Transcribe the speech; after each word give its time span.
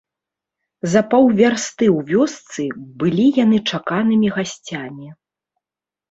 За 0.91 1.01
паўвярсты 1.09 1.85
ў 1.97 1.99
вёсцы 2.11 2.65
былі 3.03 3.25
яны 3.43 3.57
чаканымі 3.73 4.27
гасцямі. 4.39 5.07